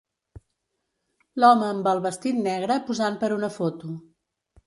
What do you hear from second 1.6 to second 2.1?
amb el